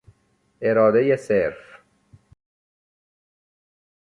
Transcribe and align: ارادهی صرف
ارادهی 0.61 1.17
صرف 1.17 1.55